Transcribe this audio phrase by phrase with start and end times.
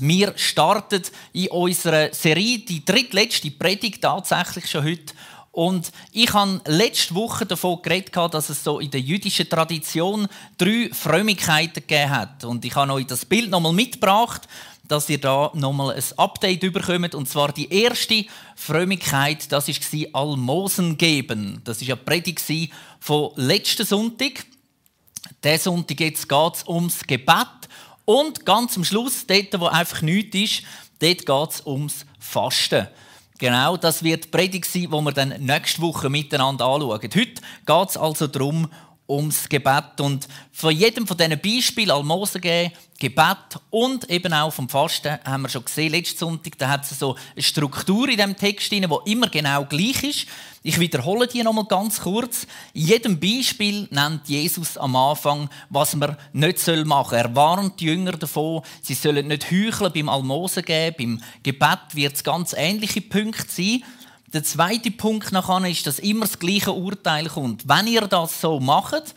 [0.00, 1.02] Wir starten
[1.32, 5.14] in unserer Serie die drittletzte Predigt tatsächlich schon heute.
[5.52, 10.28] Und ich habe letzte Woche davon geredet, dass es so in der jüdischen Tradition
[10.58, 12.44] drei Frömmigkeiten gegeben hat.
[12.44, 14.46] Und ich habe euch das Bild nochmal mitgebracht,
[14.86, 17.14] dass ihr da nochmal ein Update bekommt.
[17.14, 21.62] Und zwar die erste Frömmigkeit, das war Almosen geben.
[21.64, 22.42] Das war ja Predigt
[23.00, 24.44] von letzten Sonntag.
[25.42, 27.55] Diesen Sonntag geht es ums Gebet.
[28.06, 30.62] Und ganz am Schluss, dort, wo einfach nichts ist,
[31.00, 32.86] dort geht es ums Fasten.
[33.38, 37.02] Genau, das wird die Predigt sein, die wir dann nächste Woche miteinander anschauen.
[37.02, 38.70] Heute geht es also darum,
[39.08, 40.00] ums Gebet.
[40.00, 45.42] Und von jedem von diesen Beispielen, Almosen geben, Gebet und eben auch vom Fasten, haben
[45.42, 48.78] wir schon gesehen, letzten Sonntag, da hat es so eine Struktur in diesem Text, die
[48.78, 50.26] immer genau gleich ist.
[50.62, 52.46] Ich wiederhole die nochmal ganz kurz.
[52.72, 57.18] In jedem Beispiel nennt Jesus am Anfang, was man nicht machen soll.
[57.18, 60.96] Er warnt die Jünger davon, sie sollen nicht heucheln beim Almosen geben.
[60.98, 63.82] Beim Gebet wird es ganz ähnliche Punkte sein.
[64.36, 67.66] Der zweite Punkt nachher ist, dass immer das gleiche Urteil kommt.
[67.66, 69.14] Wenn ihr das so macht,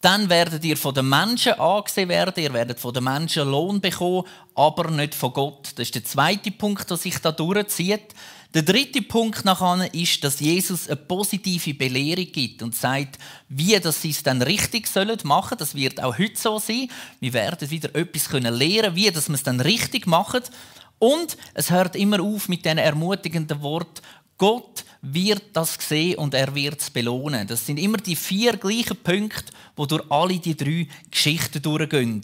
[0.00, 4.28] dann werdet ihr von den Menschen angesehen werden, ihr werdet von den Menschen Lohn bekommen,
[4.54, 5.72] aber nicht von Gott.
[5.74, 8.14] Das ist der zweite Punkt, der sich da durchzieht.
[8.54, 14.00] Der dritte Punkt nachher ist, dass Jesus eine positive Belehrung gibt und sagt, wie das
[14.00, 15.58] sie es dann richtig sollen machen.
[15.58, 16.86] Das wird auch heute so sein.
[17.18, 20.42] Wir werden wieder etwas können wie wir es dann richtig machen.
[21.00, 24.02] Und es hört immer auf mit diesen ermutigenden Worten,
[24.40, 27.46] Gott wird das sehen und er wird es belohnen.
[27.46, 32.22] Das sind immer die vier gleichen Punkte, wo durch alle die drei Geschichten durchgehen.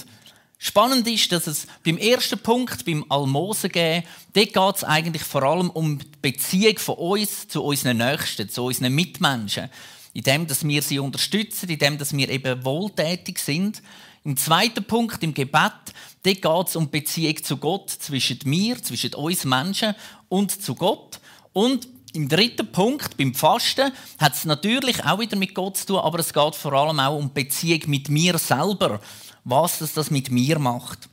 [0.57, 5.43] Spannend ist, dass es beim ersten Punkt, beim Almosen geben, dort geht es eigentlich vor
[5.43, 9.69] allem um die Beziehung von uns zu unseren Nächsten, zu unseren Mitmenschen.
[10.15, 13.83] In dem, dass wir sie unterstützen, in dem, dass wir eben wohltätig sind.
[14.25, 15.93] Im zweiten Punkt, im Gebet,
[16.23, 19.95] dort geht es um die Beziehung zu Gott, zwischen mir, zwischen uns Menschen
[20.31, 21.21] und zu Gott.
[21.53, 21.87] Und
[22.17, 26.19] im dritten Punkt, beim Fasten, hat es natürlich auch wieder mit Gott zu tun, aber
[26.19, 29.01] es geht vor allem auch um Beziehung mit mir selber,
[29.45, 31.09] was das, das mit mir macht.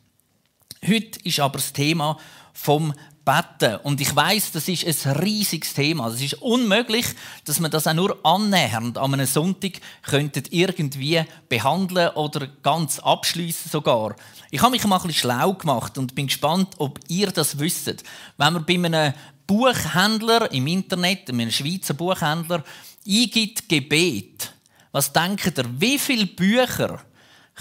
[0.85, 2.17] Heute ist aber das Thema
[2.53, 2.94] vom
[3.25, 3.77] Betten.
[3.83, 6.09] Und ich weiß, das ist ein riesiges Thema.
[6.09, 7.06] Es ist unmöglich,
[7.45, 13.72] dass man das auch nur annähernd an einem Sonntag könntet irgendwie behandeln oder ganz abschließen
[13.72, 14.16] sogar.
[14.51, 18.03] Ich habe mich mal ein bisschen schlau gemacht und bin gespannt, ob ihr das wisst.
[18.38, 19.13] Wenn man bei einem
[19.47, 22.63] Buchhändler im Internet, einem Schweizer Buchhändler,
[23.07, 24.53] eingibt Gebet,
[24.91, 27.03] was denkt ihr, wie viele Bücher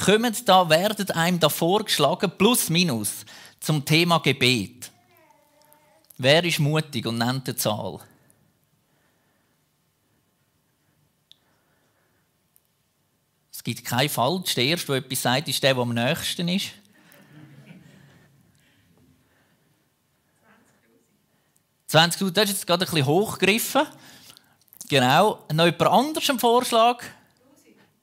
[0.04, 3.24] kommen da, werden einem da vorgeschlagen, plus minus,
[3.60, 4.90] zum Thema Gebet?
[6.18, 7.98] Wer ist mutig und nennt eine Zahl?
[13.50, 14.54] Es gibt keinen falsch.
[14.54, 16.72] Der Erste, der etwas sagt, ist der, der am nächsten ist.
[21.92, 23.82] 20'000, das ist jetzt gerade ein bisschen hochgegriffen.
[24.88, 25.44] Genau.
[25.52, 27.02] Noch jemand anderes einen Vorschlag?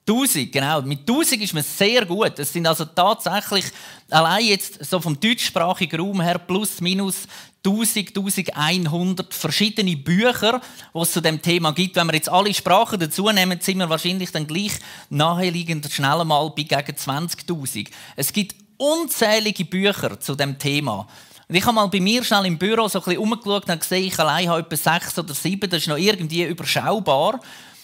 [0.08, 0.82] 1000, genau.
[0.82, 2.40] Mit 1000 ist man sehr gut.
[2.40, 3.66] Es sind also tatsächlich
[4.10, 7.28] allein jetzt so vom deutschsprachigen Raum her plus minus
[7.66, 10.62] 1000, 1100 verschiedene Bücher,
[10.94, 11.96] die es zu dem Thema gibt.
[11.96, 14.74] Wenn wir jetzt alle Sprachen dazu nehmen, sind wir wahrscheinlich dann gleich
[15.10, 17.90] naheliegend schnell mal bei gegen 20.000.
[18.16, 21.08] Es gibt unzählige Bücher zu dem Thema.
[21.50, 24.06] Und ich habe mal bei mir schnell im Büro so ein bisschen umgeschaut und gesehen,
[24.06, 27.40] ich allein habe etwa sechs oder sieben, das ist noch irgendwie überschaubar.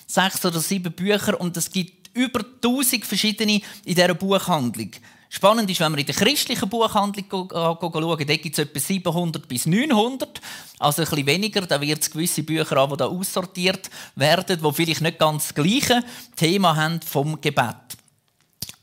[0.06, 3.54] Sechs oder sieben Bücher und es gibt über 1000 verschiedene
[3.84, 4.92] in dieser Buchhandlung.
[5.30, 9.66] Spannend ist, wenn wir in der christlichen Buchhandlung schauen, dort gibt es etwa 700 bis
[9.66, 10.40] 900.
[10.78, 14.74] Also ein bisschen weniger, da wird es gewisse Bücher haben, die da aussortiert werden, die
[14.74, 16.04] vielleicht nicht ganz das gleiche
[16.36, 17.98] Thema haben vom Gebet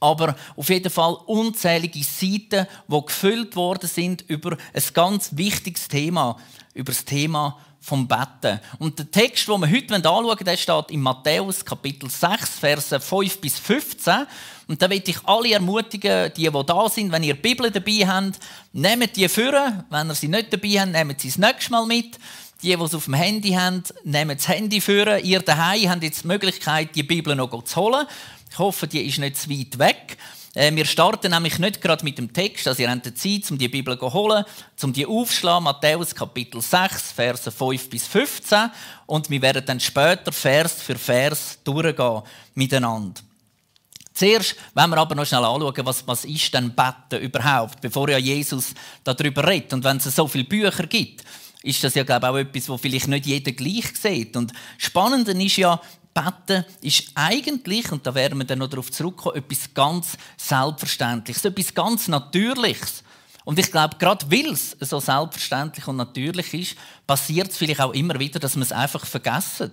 [0.02, 6.36] aber auf jeden Fall unzählige Seiten, die gefüllt worden sind über ein ganz wichtiges Thema,
[6.74, 8.60] über das Thema vom Betten.
[8.78, 13.00] Und der Text, den wir heute anschauen wollen, der steht in Matthäus Kapitel 6, Verse
[13.00, 14.26] 5 bis 15.
[14.68, 18.06] Und da möchte ich alle ermutigen, die, die da sind, wenn ihr die Bibel dabei
[18.06, 18.38] habt,
[18.72, 19.84] nehmt die führen.
[19.90, 22.18] Wenn ihr sie nicht dabei habt, nehmt sie das nächste Mal mit.
[22.62, 25.24] Die, die es auf dem Handy haben, nehmen das Handy führen.
[25.24, 28.06] Ihr daheim habt jetzt die Möglichkeit, die Bibel noch zu holen.
[28.52, 30.18] Ich hoffe, die ist nicht zu weit weg.
[30.54, 33.56] Äh, wir starten nämlich nicht gerade mit dem Text, also ihr habt die Zeit, um
[33.56, 34.44] die Bibel zu holen,
[34.82, 38.70] um die aufzuschlagen, Matthäus Kapitel 6, Verse 5 bis 15.
[39.06, 42.20] Und wir werden dann später Vers für Vers durchgehen
[42.54, 43.22] miteinander.
[44.12, 48.18] Zuerst wenn wir aber noch schnell anschauen, was, was ist denn Betten überhaupt, bevor ja
[48.18, 49.72] Jesus darüber redet.
[49.72, 51.24] Und wenn es so viele Bücher gibt,
[51.62, 54.36] ist das ja glaube ich, auch etwas, wo vielleicht nicht jeder gleich sieht.
[54.36, 55.80] Und spannend ist ja,
[56.14, 61.74] Beten ist eigentlich, und da werden wir dann noch darauf zurückkommen, etwas ganz Selbstverständliches, etwas
[61.74, 63.02] ganz Natürliches.
[63.44, 66.76] Und ich glaube, gerade weil es so selbstverständlich und natürlich ist,
[67.06, 69.72] passiert es vielleicht auch immer wieder, dass man es einfach vergessen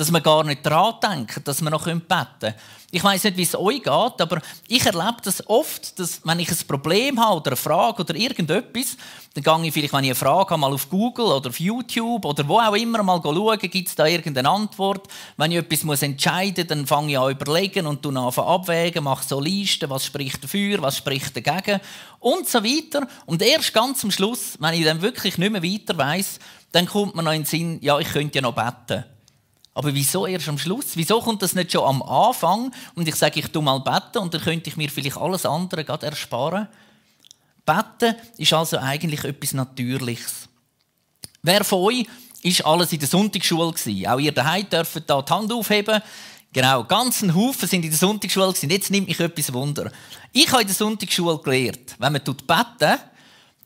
[0.00, 2.54] dass man gar nicht daran denkt, dass man noch beten können.
[2.90, 6.50] Ich weiß nicht, wie es euch geht, aber ich erlebe das oft, dass wenn ich
[6.50, 8.96] ein Problem habe oder eine Frage oder irgendetwas,
[9.34, 12.24] dann gehe ich vielleicht, wenn ich eine Frage habe, mal auf Google oder auf YouTube
[12.24, 15.06] oder wo auch immer mal schauen, gibt es da irgendeine Antwort.
[15.36, 19.28] Wenn ich etwas muss entscheiden muss, dann fange ich an überlegen und dann abwägen, mache
[19.28, 21.78] so Listen, was spricht dafür, was spricht dagegen
[22.20, 23.06] und so weiter.
[23.26, 26.38] Und erst ganz am Schluss, wenn ich dann wirklich nicht mehr weiter weiß,
[26.72, 29.04] dann kommt mir noch in den Sinn, ja, ich könnte ja noch beten.
[29.80, 30.88] Aber wieso erst am Schluss?
[30.94, 34.34] Wieso kommt das nicht schon am Anfang und ich sage, ich tu mal beten und
[34.34, 36.68] dann könnte ich mir vielleicht alles andere gerade ersparen?
[37.64, 40.50] Beten ist also eigentlich etwas Natürliches.
[41.40, 42.06] Wer von euch
[42.42, 43.72] ist alles in der Sonntagsschule?
[44.06, 46.02] Auch ihr daheim dürft da die Hand aufheben.
[46.52, 48.52] Genau, ganzen Haufen sind in der Sonntagsschule.
[48.60, 49.90] Jetzt nimmt mich etwas Wunder.
[50.32, 52.98] Ich habe in der Sonntagsschule gelernt, wenn man beten,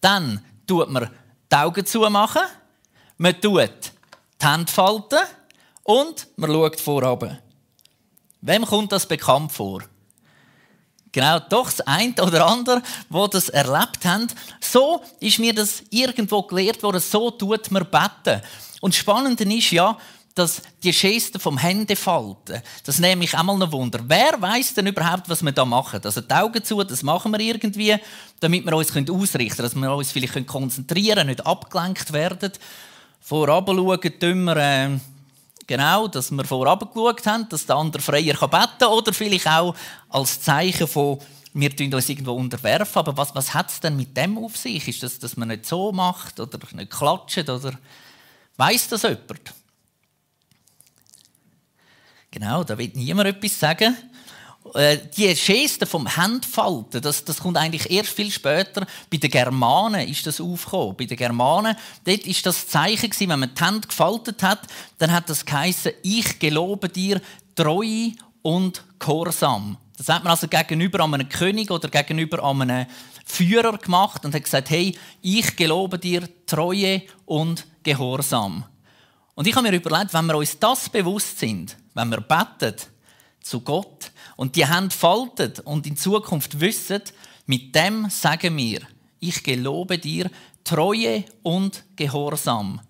[0.00, 1.10] dann tut man
[1.50, 2.42] die Augen zumachen,
[3.18, 3.90] man tut
[4.40, 5.18] die Hände falten
[5.84, 7.38] und man schaut vorab.
[8.40, 9.82] Wem kommt das bekannt vor?
[11.12, 14.26] Genau, doch das eine oder andere, wo das erlebt haben.
[14.60, 18.42] So ist mir das irgendwo gelehrt worden, so tut man beten.
[18.80, 19.96] Und spannend ist ja,
[20.34, 24.00] dass die Geste vom Händefalten, das nehme ich auch mal ein Wunder.
[24.08, 26.00] Wer weiß denn überhaupt, was wir da machen?
[26.02, 27.96] Also die Augen zu, das machen wir irgendwie,
[28.40, 32.50] damit wir uns ausrichten können, dass wir uns vielleicht konzentrieren können, nicht abgelenkt werden.
[33.20, 34.98] Vorab schauen, tun wir, äh,
[35.66, 38.88] Genau, dass wir vorab geschaut haben, dass der andere freier beten kann.
[38.88, 39.74] Oder vielleicht auch
[40.10, 41.18] als Zeichen von,
[41.54, 42.98] wir tun uns irgendwo unterwerfen.
[42.98, 44.86] Aber was, was hat es denn mit dem auf sich?
[44.88, 47.48] Ist das, dass man nicht so macht oder nicht klatscht?
[47.48, 47.78] Oder
[48.56, 49.54] weiß das jemand?
[52.30, 53.96] Genau, da wird niemand etwas sagen.
[54.72, 58.86] Äh, die Geste vom Handfalten, das, das kommt eigentlich erst viel später.
[59.10, 60.96] Bei den Germanen ist das aufgekommen.
[60.96, 64.60] Bei den Germanen, dort ist das Zeichen gewesen, wenn man die Hände gefaltet hat,
[64.98, 67.20] dann hat das geheißen, ich gelobe dir
[67.54, 68.12] Treue
[68.42, 69.76] und Gehorsam.
[69.96, 72.86] Das hat man also gegenüber einem König oder gegenüber einem
[73.26, 78.64] Führer gemacht und hat gesagt, hey, ich gelobe dir Treue und Gehorsam.
[79.34, 82.74] Und ich habe mir überlegt, wenn wir uns das bewusst sind, wenn wir beten
[83.44, 87.02] zu Gott, und die Hand faltet und in Zukunft wissen,
[87.46, 88.80] mit dem sagen wir,
[89.20, 90.30] ich gelobe dir
[90.64, 92.80] Treue und Gehorsam.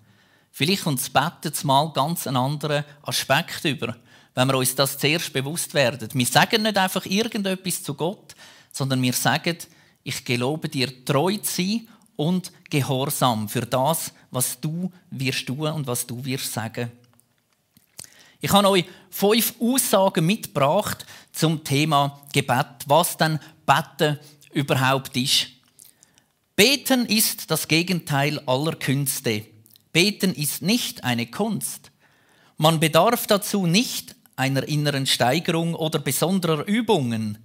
[0.51, 3.95] Vielleicht kommt das Betten mal ganz einen anderen Aspekt über,
[4.33, 6.09] wenn wir uns das zuerst bewusst werden.
[6.13, 8.33] Wir sagen nicht einfach irgendetwas zu Gott,
[8.71, 9.57] sondern wir sagen,
[10.03, 15.87] ich gelobe dir treu zu sein und gehorsam für das, was du wirst tun und
[15.87, 16.91] was du wirst sagen.
[18.45, 24.19] Ich habe euch fünf Aussagen mitgebracht zum Thema Gebet, was denn Beten
[24.53, 25.47] überhaupt ist.
[26.55, 29.47] Beten ist das Gegenteil aller Künste.
[29.91, 31.89] Beten ist nicht eine Kunst.
[32.57, 37.39] Man bedarf dazu nicht einer inneren Steigerung oder besonderer Übungen.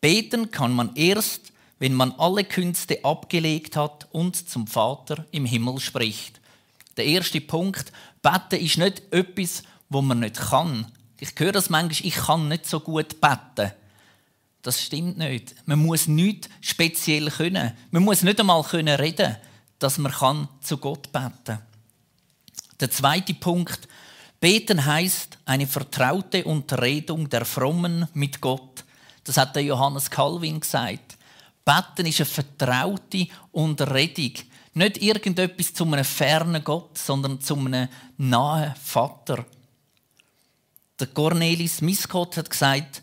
[0.00, 5.78] Beten kann man erst, wenn man alle Künste abgelegt hat und zum Vater im Himmel
[5.78, 6.40] spricht.
[6.96, 7.92] Der erste Punkt,
[8.22, 10.86] Beten ist nicht etwas, wo man nicht kann.
[11.18, 13.72] Ich höre das manchmal, ich kann nicht so gut beten.
[14.62, 15.54] Das stimmt nicht.
[15.66, 17.72] Man muss nichts speziell können.
[17.90, 19.36] Man muss nicht einmal können reden,
[19.78, 21.58] dass man kann zu Gott beten.
[22.80, 23.88] Der zweite Punkt:
[24.40, 28.84] Beten heißt eine vertraute Unterredung der Frommen mit Gott.
[29.24, 31.16] Das hat der Johannes Calvin gesagt.
[31.64, 34.32] Beten ist eine vertraute Unterredung.
[34.74, 39.44] Nicht irgendetwas zu einem fernen Gott, sondern zu einem nahen Vater.
[41.02, 43.02] Der Cornelis Miskot hat gesagt,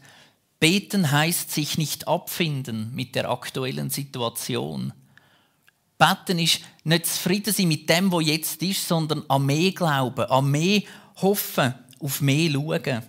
[0.62, 4.94] beten heißt sich nicht abfinden mit der aktuellen Situation.
[5.98, 10.50] Beten ist nicht zufrieden sein mit dem, was jetzt ist, sondern an mehr glauben, an
[10.50, 10.84] mehr
[11.18, 13.03] hoffen, auf mehr schauen.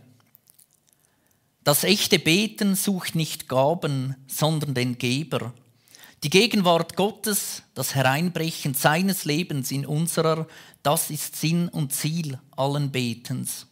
[1.62, 5.54] Das echte Beten sucht nicht Gaben, sondern den Geber.
[6.24, 10.48] Die Gegenwart Gottes, das Hereinbrechen seines Lebens in unserer,
[10.82, 13.68] das ist Sinn und Ziel allen Betens.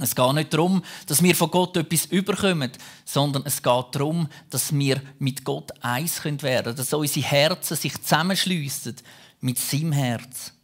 [0.00, 2.72] Es geht nicht darum, dass wir von Gott etwas überkommen,
[3.04, 8.00] sondern es geht darum, dass wir mit Gott eins werden können, dass unsere Herzen sich
[8.00, 8.96] zusammenschliessen
[9.40, 10.54] mit seinem Herz.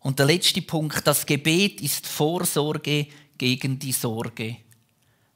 [0.00, 4.58] Und der letzte Punkt, das Gebet ist Vorsorge gegen die Sorge.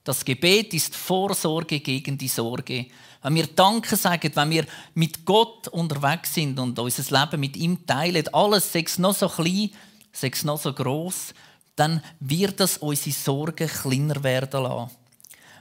[0.04, 2.86] Das Gebet ist Vorsorge gegen die Sorge.
[3.22, 7.84] Wenn wir Danke sagen, wenn wir mit Gott unterwegs sind und unser Leben mit ihm
[7.86, 9.70] teilen, alles, sei noch so klein,
[10.12, 11.34] sei noch so groß,
[11.76, 14.90] dann wird das unsere Sorgen kleiner werden lassen.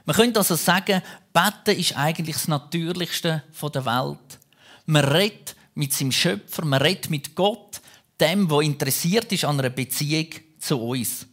[0.04, 1.00] Man könnte also sagen,
[1.32, 4.38] Beten ist eigentlich das Natürlichste der Welt.
[4.86, 7.80] Man redet mit seinem Schöpfer, man redet mit Gott,
[8.20, 10.28] dem, der interessiert ist an einer Beziehung
[10.58, 11.26] zu uns.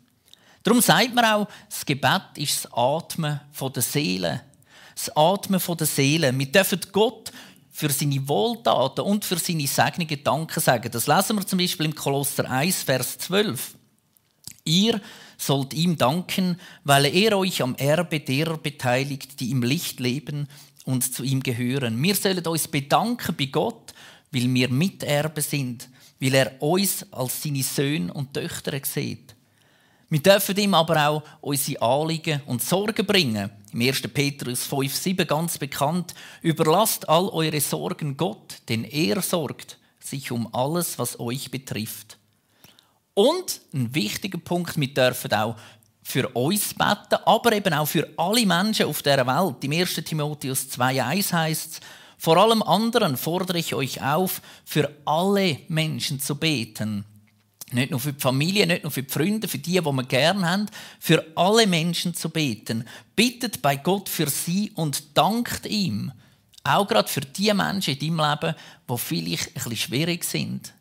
[0.63, 3.39] Darum sagt man auch, das Gebet ist das Atmen
[3.75, 4.41] der Seele.
[4.93, 6.37] Das Atmen der Seele.
[6.37, 7.31] Wir dürfen Gott
[7.71, 10.91] für seine Wohltaten und für seine Segnungen Danke sagen.
[10.91, 13.75] Das lesen wir zum Beispiel im Kolosser 1, Vers 12.
[14.65, 15.01] Ihr
[15.37, 20.47] sollt ihm danken, weil er euch am Erbe derer beteiligt, die im Licht leben
[20.85, 22.01] und zu ihm gehören.
[22.01, 23.93] Wir sollen uns bedanken bei Gott,
[24.31, 25.89] weil wir Miterbe sind,
[26.19, 29.35] weil er uns als seine Söhne und Töchter sieht.
[30.09, 33.51] Wir dürfen ihm aber auch unsere Anliegen und Sorgen bringen.
[33.71, 34.01] Im 1.
[34.11, 36.15] Petrus 5,7 ganz bekannt.
[36.41, 42.18] Überlasst all eure Sorgen Gott, denn er sorgt sich um alles, was euch betrifft.
[43.19, 45.57] Und ein wichtiger Punkt, wir dürfen auch
[46.01, 49.61] für uns beten, aber eben auch für alle Menschen auf der Welt.
[49.61, 49.95] Im 1.
[49.95, 51.79] Timotheus 2,1 heißt es,
[52.17, 57.03] vor allem anderen fordere ich euch auf, für alle Menschen zu beten.
[57.73, 60.49] Nicht nur für die Familie, nicht nur für die Freunde, für die, die wir gerne
[60.49, 60.65] haben,
[61.01, 62.85] für alle Menschen zu beten.
[63.17, 66.13] Bittet bei Gott für sie und dankt ihm.
[66.63, 68.55] Auch gerade für die Menschen in deinem Leben,
[68.89, 70.73] die vielleicht ein bisschen schwierig sind.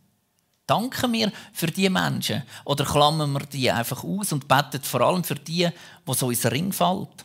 [0.68, 5.25] Danken wir für die Menschen oder klammern wir die einfach aus und beten vor allem
[5.25, 5.68] für die,
[6.04, 7.25] wo so ins Ring fällt?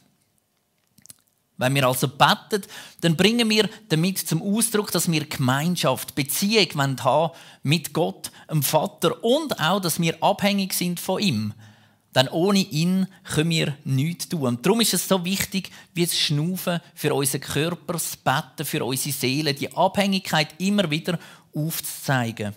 [1.58, 2.64] Wenn wir also beten,
[3.02, 7.34] dann bringen wir damit zum Ausdruck, dass wir Gemeinschaft, Beziehung haben
[7.64, 11.54] mit Gott, dem Vater und auch, dass wir abhängig sind von ihm.
[12.16, 14.44] Denn ohne ihn können wir nichts tun.
[14.44, 18.86] Und darum ist es so wichtig, wie das Schnaufen für unseren Körper, das Betten für
[18.86, 21.20] unsere Seele, die Abhängigkeit immer wieder
[21.54, 22.56] aufzuzeigen.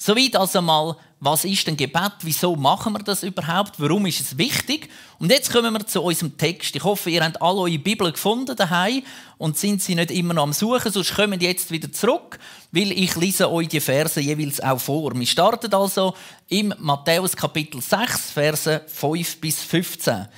[0.00, 2.12] Soweit also mal, was ist denn Gebet?
[2.22, 3.80] Wieso machen wir das überhaupt?
[3.80, 4.88] Warum ist es wichtig?
[5.18, 6.76] Und jetzt kommen wir zu unserem Text.
[6.76, 9.02] Ich hoffe, ihr habt alle eure Bibel gefunden daheim
[9.38, 12.38] und sind sie nicht immer noch am Suchen, sonst kommen jetzt wieder zurück,
[12.70, 15.18] weil ich lese euch die Verse jeweils auch vor.
[15.18, 16.14] Wir starten also
[16.46, 20.28] im Matthäus Kapitel 6, Verse 5 bis 15.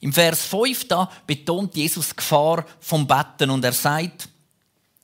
[0.00, 4.28] Im Vers 5 da betont Jesus die Gefahr vom Betten und er sagt,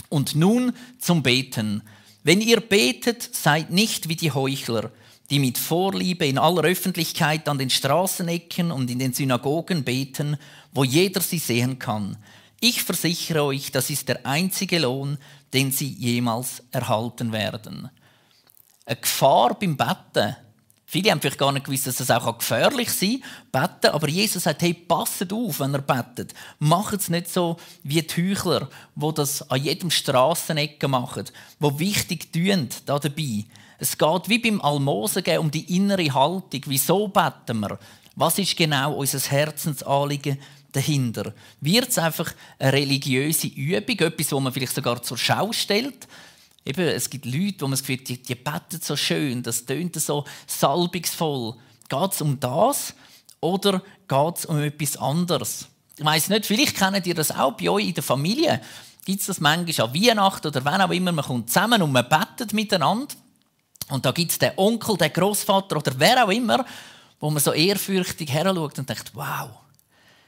[0.09, 1.83] und nun zum Beten.
[2.25, 4.91] Wenn ihr betet, seid nicht wie die Heuchler,
[5.29, 10.39] die mit Vorliebe in aller Öffentlichkeit an den Straßenecken und in den Synagogen beten,
[10.73, 12.17] wo jeder sie sehen kann.
[12.61, 15.19] Ich versichere euch, das ist der einzige Lohn,
[15.53, 17.91] den sie jemals erhalten werden.
[18.87, 20.35] Eine Gefahr beim Betten
[20.95, 23.21] Viele haben vielleicht gar nicht gewusst, dass es auch gefährlich sein
[23.51, 23.93] kann, beten.
[23.93, 26.33] Aber Jesus sagt, hey, passet auf, wenn ihr betet.
[26.61, 31.25] Macht es nicht so wie die Heuchler, die das an jedem Strassenecke machen,
[31.59, 33.45] die wichtig tun da dabei.
[33.81, 36.61] Es geht wie beim Almosen um die innere Haltung.
[36.67, 37.77] Wieso beten wir?
[38.15, 40.39] Was ist genau unser Herzensanliegen
[40.71, 41.35] dahinter?
[41.61, 46.07] Wird es einfach eine religiöse Übung, etwas, wo man vielleicht sogar zur Schau stellt?
[46.65, 49.97] Eben, es gibt Leute, wo man das Gefühl die, die beten so schön, das tönt
[49.97, 51.57] so salbungsvoll.
[51.89, 52.95] Geht es um das
[53.41, 55.69] oder geht es um etwas anderes?
[55.97, 58.61] Ich weiß nicht, vielleicht kennt ihr das auch bei euch in der Familie.
[59.05, 62.09] Gibt es das manchmal an Weihnachten oder wenn auch immer, man kommt zusammen und man
[62.09, 63.15] betet miteinander.
[63.91, 66.65] Und da gibt es den Onkel, den Großvater oder wer auch immer,
[67.21, 69.51] wo man so ehrfürchtig heranschaut und denkt, wow,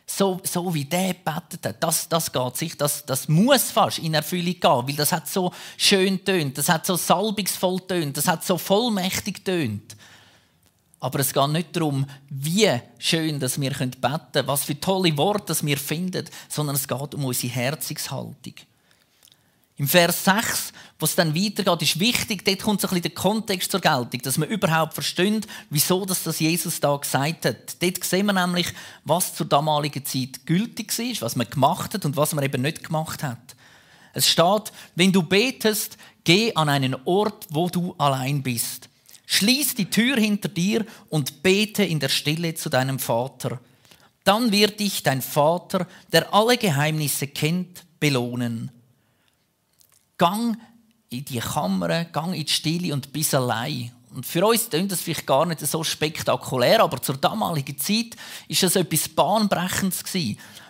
[0.08, 4.14] so, so wie der betet hat, das, das geht sich, das, das muss fast in
[4.14, 8.44] Erfüllung gehen, weil das hat so schön tönt, das hat so salbungsvoll tönt, das hat
[8.44, 9.96] so vollmächtig tönt.
[11.00, 15.54] Aber es geht nicht darum, wie schön dass wir beten können, was für tolle Worte
[15.62, 18.54] wir finden, sondern es geht um unsere Herzungshaltung.
[19.78, 23.10] Im Vers 6, wo es dann weitergeht, ist wichtig, dort kommt so ein bisschen der
[23.10, 27.82] Kontext zur Geltung, dass man überhaupt versteht, wieso das, das Jesus da gesagt hat.
[27.82, 28.68] Dort sehen wir nämlich,
[29.04, 32.84] was zur damaligen Zeit gültig ist, was man gemacht hat und was man eben nicht
[32.84, 33.54] gemacht hat.
[34.14, 38.88] Es steht, wenn du betest, geh an einen Ort, wo du allein bist.
[39.26, 43.60] Schließ die Tür hinter dir und bete in der Stille zu deinem Vater.
[44.24, 48.70] Dann wird dich dein Vater, der alle Geheimnisse kennt, belohnen.
[50.18, 50.58] Gang
[51.10, 53.92] in die Kammer, gang in die Stille und bist allein.
[54.14, 58.16] Und für uns klingt das vielleicht gar nicht so spektakulär, aber zur damaligen Zeit
[58.48, 60.02] ist das etwas Bahnbrechendes.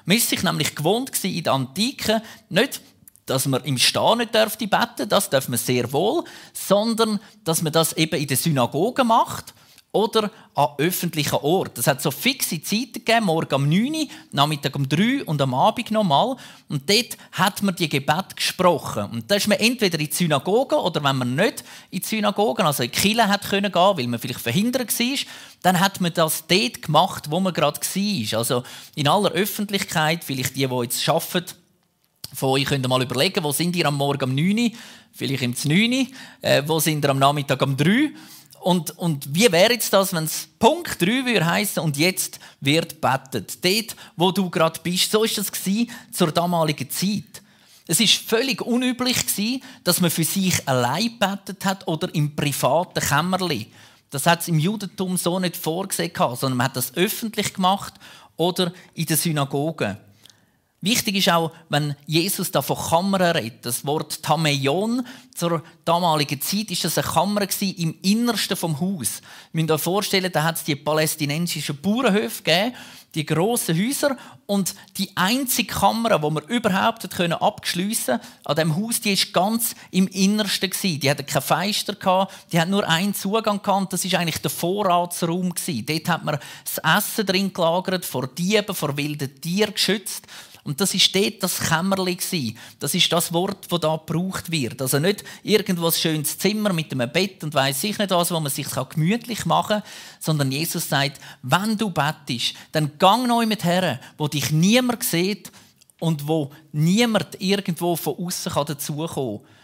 [0.05, 2.81] Man ist sich nämlich gewohnt in der Antike, nicht,
[3.25, 7.73] dass man im Stehen nicht dürfte beten, das darf man sehr wohl, sondern dass man
[7.73, 9.55] das eben in der Synagoge macht
[9.97, 11.81] oder an öffentlichen Orten.
[11.81, 15.41] Es hat so fixe Zeiten gegeben, morgen um 9 Uhr, Nachmittag um 3 Uhr und
[15.41, 16.37] am Abend nochmal.
[16.69, 19.05] Und dort hat man die Gebet gesprochen.
[19.11, 22.65] Und da ist man entweder in die Synagoge oder wenn man nicht in die Synagoge,
[22.65, 25.19] also in die Kirche hat können gehen, weil man vielleicht verhindert war,
[25.63, 28.39] dann hat man das dort gemacht, wo man gerade war.
[28.39, 31.55] Also in aller Öffentlichkeit, vielleicht die, die jetzt arbeiten,
[32.35, 34.71] von euch könnt ihr mal überlegen, wo sind ihr am Morgen um 9 Uhr,
[35.13, 36.07] vielleicht im 9 Uhr,
[36.43, 38.11] äh, wo sind ihr am Nachmittag um 3 Uhr.
[38.61, 43.01] Und, und wie wäre jetzt das, wenn es Punkt 3 würde heißen und jetzt wird
[43.01, 43.65] betet?
[43.65, 45.11] Dort, wo du gerade bist.
[45.11, 45.53] So ist das
[46.13, 47.43] zur damaligen Zeit.
[47.87, 49.27] Es ist völlig unüblich
[49.85, 53.71] dass man für sich allein betet hat oder im privaten Kämmerli.
[54.11, 57.95] Das hat es im Judentum so nicht vorgesehen, sondern man hat das öffentlich gemacht
[58.37, 59.99] oder in der Synagoge.
[60.87, 63.67] Wichtig ist auch, wenn Jesus da von Kammern redet.
[63.67, 69.21] Das Wort Tameion zur damaligen Zeit ist das eine Kammer im Innersten vom Haus.
[69.53, 72.73] Wir müssen euch vorstellen, da hat es die palästinensischen Bauernhöfe gegeben,
[73.17, 74.17] die grossen Häuser
[74.47, 79.75] und die einzige Kammer, die man überhaupt können abschliessen an dem Haus, die ist ganz
[79.91, 83.93] im Innersten Die hatte keine Fenster die hat nur einen Zugang gehabt.
[83.93, 88.97] Das ist eigentlich der Vorratsraum Dort hat man das Essen drin gelagert, vor Dieben, vor
[88.97, 90.27] wilden Tieren geschützt.
[90.67, 92.19] Und das ist dort das Kämmerli
[92.81, 94.83] Das ist das Wort, das da gebraucht wird.
[94.83, 98.41] Also nicht irgendwo ein schönes Zimmer mit einem Bett und weiß ich nicht was, wo
[98.41, 103.63] man sich gemütlich machen kann, sondern Jesus sagt, wenn du bettest, dann gang neu mit
[103.63, 105.53] her, wo dich niemand sieht
[106.01, 109.56] und wo niemand irgendwo von außen dazukommen kann.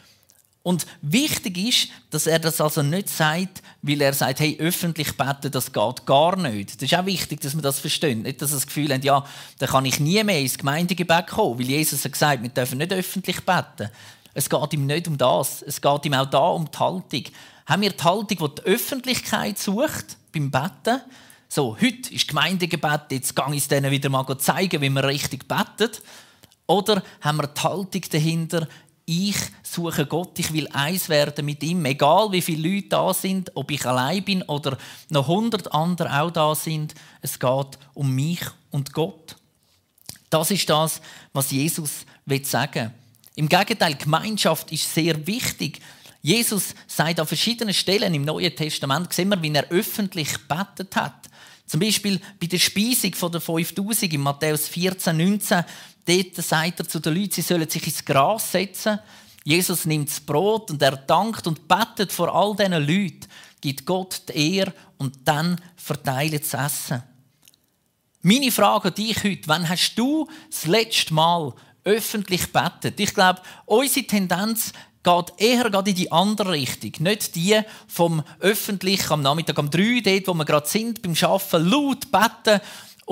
[0.62, 5.50] Und wichtig ist, dass er das also nicht sagt, weil er sagt, hey, öffentlich beten,
[5.50, 6.76] das geht gar nicht.
[6.76, 8.22] Das ist auch wichtig, dass man das versteht.
[8.22, 9.24] Nicht, dass er das Gefühl hat, ja,
[9.58, 12.92] dann kann ich nie mehr ins Gemeindegebet kommen, weil Jesus hat gesagt, wir dürfen nicht
[12.92, 13.90] öffentlich beten.
[14.34, 15.62] Es geht ihm nicht um das.
[15.62, 17.24] Es geht ihm auch da um die Haltung.
[17.66, 21.00] Haben wir die Haltung, die die Öffentlichkeit sucht beim Beten?
[21.48, 25.46] So, heute ist Gemeindegebet, jetzt gehe ich es denen wieder mal zeigen, wie man richtig
[25.46, 26.02] betet.
[26.66, 28.66] Oder haben wir die Haltung dahinter,
[29.04, 33.50] ich suche Gott, ich will eins werden mit ihm, egal wie viele Leute da sind,
[33.54, 34.78] ob ich allein bin oder
[35.08, 36.94] noch hundert andere auch da sind.
[37.20, 38.40] Es geht um mich
[38.70, 39.36] und Gott.
[40.30, 41.00] Das ist das,
[41.32, 42.06] was Jesus
[42.44, 42.90] sagen will.
[43.34, 45.80] Im Gegenteil, Gemeinschaft ist sehr wichtig.
[46.20, 51.28] Jesus sagt an verschiedenen Stellen im Neuen Testament, sehen wir, wie er öffentlich betet hat.
[51.66, 55.64] Zum Beispiel bei der Speisung der 5000 in Matthäus 14, 19
[56.04, 58.98] Dort sagt er zu den Leuten, sie sollen sich ins Gras setzen.
[59.44, 63.26] Jesus nimmt das Brot und er dankt und betet vor all diesen Leuten,
[63.60, 67.02] gibt Gott die Ehre und dann verteilt das Essen.
[68.22, 71.52] Meine Frage an dich heute, wann hast du das letzte Mal
[71.84, 73.00] öffentlich betet?
[73.00, 76.92] Ich glaube, unsere Tendenz geht eher in die andere Richtung.
[77.00, 81.68] Nicht die vom öffentlich am Nachmittag um drei, dort wo wir gerade sind, beim Arbeiten,
[81.68, 82.60] laut beten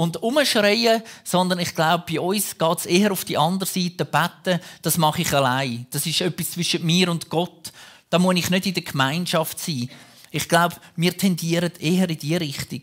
[0.00, 4.58] und umschreien, sondern ich glaube, bei uns geht es eher auf die andere Seite, beten,
[4.80, 5.86] das mache ich allein.
[5.90, 7.70] Das ist etwas zwischen mir und Gott.
[8.08, 9.90] Da muss ich nicht in der Gemeinschaft sein.
[10.30, 12.80] Ich glaube, wir tendieren eher in diese Richtung.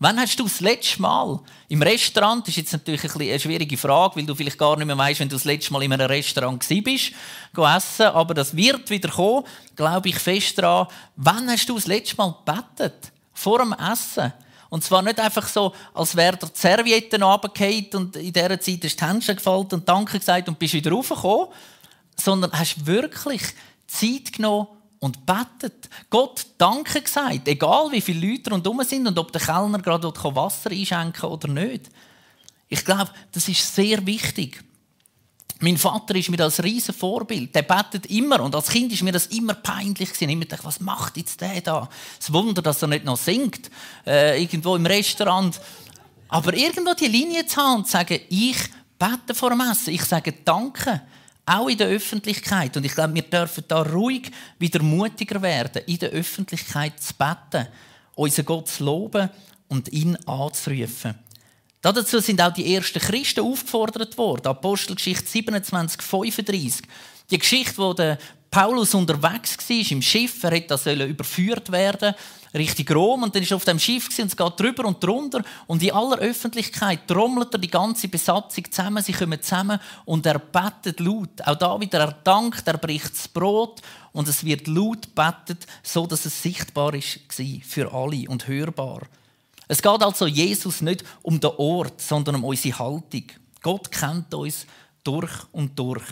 [0.00, 4.16] Wann hast du das letzte Mal im Restaurant, das ist jetzt natürlich eine schwierige Frage,
[4.16, 6.64] weil du vielleicht gar nicht mehr weißt, wenn du das letzte Mal in einem Restaurant
[6.82, 7.12] bist,
[7.56, 9.44] essen, aber das wird wieder kommen,
[9.76, 10.88] glaube ich fest daran.
[11.14, 13.12] Wann hast du das letzte Mal gebetet?
[13.32, 14.32] Vor dem Essen?
[14.70, 19.00] Und zwar nicht einfach so, als wäre der Serviette runtergefallen und in dieser Zeit ist
[19.00, 21.48] die Hände gefallen und Danke gesagt und bist wieder raufgekommen,
[22.16, 23.42] sondern hast wirklich
[23.86, 25.88] Zeit genommen und betet.
[26.10, 30.70] Gott Danke gesagt, egal wie viele Leute rundherum sind und ob der Kellner gerade Wasser
[30.70, 31.88] einschenken oder nicht.
[32.68, 34.62] Ich glaube, das ist sehr wichtig.
[35.60, 37.52] Mein Vater ist mir das riesen Vorbild.
[37.54, 40.30] Der betet immer und als Kind ist mir das immer peinlich gewesen.
[40.30, 41.88] Immer dachte, was macht jetzt der da?
[42.18, 43.68] Das Wunder, dass er nicht noch singt
[44.06, 45.60] äh, irgendwo im Restaurant.
[46.28, 48.56] Aber irgendwo die Linie zu haben und zu sagen, ich
[48.98, 51.02] bete vor dem Essen, ich sage Danke,
[51.44, 52.76] auch in der Öffentlichkeit.
[52.76, 57.66] Und ich glaube, wir dürfen da ruhig wieder mutiger werden, in der Öffentlichkeit zu beten,
[58.14, 59.28] unseren Gott zu loben
[59.68, 61.14] und ihn anzurufen.
[61.92, 64.46] Dazu sind auch die ersten Christen aufgefordert worden.
[64.46, 66.82] Apostelgeschichte 27, 35.
[67.30, 68.18] Die Geschichte, wo der
[68.50, 72.14] Paulus unterwegs war im Schiff, er hätte überführt werden
[72.54, 75.42] Richtung Rom und dann ist er auf dem Schiff und es geht drüber und drunter
[75.66, 80.38] und in aller Öffentlichkeit trommelt er die ganze Besatzung zusammen, sie kommen zusammen und er
[80.38, 81.42] betet laut.
[81.44, 86.06] Auch da wieder er dankt, er bricht das Brot und es wird laut betet, so
[86.06, 87.20] dass es sichtbar ist
[87.62, 89.02] für alle und hörbar.
[89.68, 93.24] Es geht also Jesus nicht um den Ort, sondern um unsere Haltung.
[93.62, 94.66] Gott kennt uns
[95.04, 96.04] durch und durch.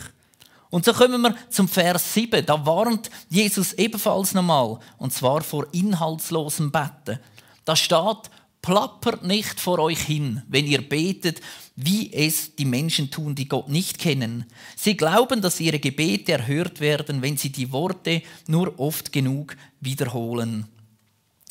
[0.69, 2.45] Und so kommen wir zum Vers 7.
[2.45, 7.19] Da warnt Jesus ebenfalls nochmal, und zwar vor inhaltslosem Betten.
[7.65, 8.29] Da steht,
[8.61, 11.41] plappert nicht vor euch hin, wenn ihr betet,
[11.75, 14.45] wie es die Menschen tun, die Gott nicht kennen.
[14.75, 20.65] Sie glauben, dass ihre Gebete erhört werden, wenn sie die Worte nur oft genug wiederholen.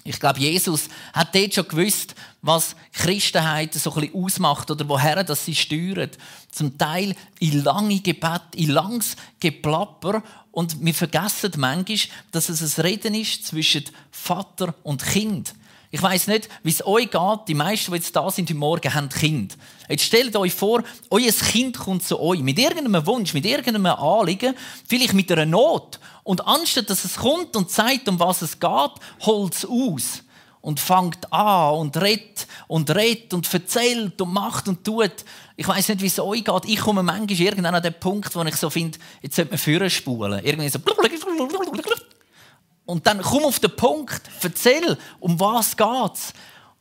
[0.07, 5.25] Ich glaube, Jesus hat dort schon gewusst, was Christenheit so ein bisschen ausmacht oder woher
[5.25, 6.17] das sie steuert.
[6.51, 10.23] Zum Teil in lange Gebet, in langes Geplapper.
[10.53, 11.99] Und wir vergessen manchmal,
[12.31, 15.55] dass es ein Reden ist zwischen Vater und Kind.
[15.91, 17.49] Ich weiß nicht, wie es euch geht.
[17.49, 19.57] Die meisten, die jetzt da sind heute Morgen, haben Kind.
[19.89, 24.55] Jetzt stellt euch vor, euer Kind kommt zu euch mit irgendeinem Wunsch, mit irgendeinem Anliegen,
[24.89, 26.01] vielleicht mit einer Not.
[26.25, 30.23] Und anstatt dass es kommt und zeigt, um was es geht, holt es aus
[30.67, 35.25] und fängt an und redet und redet und erzählt und macht und tut.
[35.57, 36.65] Ich weiß nicht, wie es euch geht.
[36.67, 39.89] Ich komme manchmal irgendwann an den Punkt, wo ich so finde, jetzt sollte man führen
[39.89, 40.45] spulen.
[40.45, 40.81] Irgendwie so.
[42.87, 46.33] Und dann komm auf den Punkt, erzähl, um was geht's.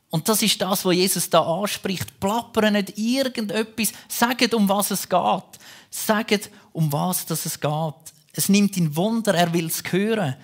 [0.08, 2.18] Und das ist das, was Jesus da anspricht.
[2.20, 3.92] Plappern nicht irgendetwas.
[4.08, 5.42] Sagt, um was es geht.
[5.90, 7.94] Sagt, um was es geht.
[8.32, 10.36] Es nimmt ihn Wunder, er will es hören.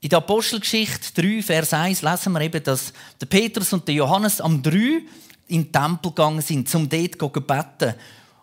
[0.00, 4.40] In der Apostelgeschichte 3, Vers 1 lesen wir eben, dass der Petrus und der Johannes
[4.40, 5.04] am 3
[5.46, 7.94] in den Tempel gegangen sind, um dort zu beten.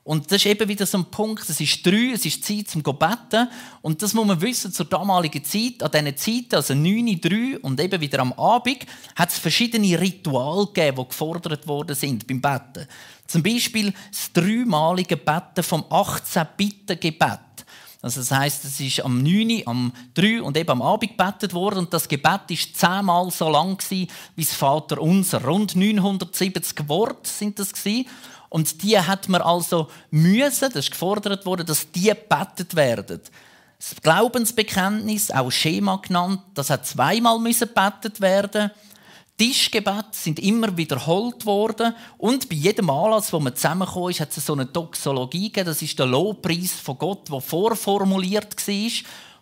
[0.09, 2.81] Und das ist eben wieder so ein Punkt, es ist drei, es ist Zeit zum
[2.81, 3.47] Beten.
[3.83, 7.79] Und das muss man wissen, zur damaligen Zeit, an diesen Zeiten, also 9, 3 und
[7.79, 12.87] eben wieder am Abend, hat es verschiedene Rituale gegeben, die gefordert worden sind beim Betten.
[13.27, 17.39] Zum Beispiel das dreimalige Betten vom 18-Bitten-Gebet.
[18.01, 21.79] Also das heißt, es ist am 9., am 3 und eben am Abend gebetet worden
[21.79, 25.43] und das Gebet ist zehnmal so lang wie das Vater Unser.
[25.43, 28.07] Rund 970 Worte sind das gewesen.
[28.49, 33.21] Und die hat man also müssen, das ist gefordert worden, dass die gebetet werden.
[33.77, 38.71] Das Glaubensbekenntnis, auch Schema genannt, das hat zweimal müssen gebetet werden.
[39.37, 44.45] Tischgebet sind immer wiederholt worden und bei jedem Anlass, wo man zusammengekommen ist, hat es
[44.45, 45.67] so eine Doxologie gegeben.
[45.67, 48.91] Das ist der Lobpreis von Gott, der vorformuliert war,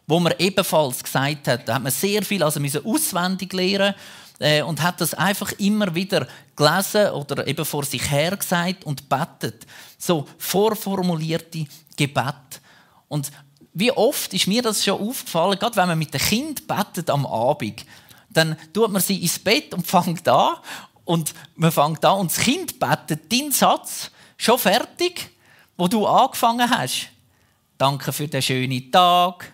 [0.06, 3.96] wo man ebenfalls gesagt hat, da hat man sehr viel also auswendig lernen
[4.40, 9.10] äh, und hat das einfach immer wieder gelesen oder eben vor sich her gesagt und
[9.10, 9.66] betet.
[9.98, 12.62] So vorformulierte Gebet.
[13.08, 13.32] Und
[13.74, 17.26] wie oft ist mir das schon aufgefallen, gerade wenn man mit dem Kind betet am
[17.26, 17.86] Abend
[18.30, 20.56] dann tut man sie ins Bett und fängt an.
[21.06, 25.30] Und man fängt an und das Kind betet deinen Satz schon fertig,
[25.78, 27.08] wo du angefangen hast.
[27.78, 29.54] Danke für den schönen Tag.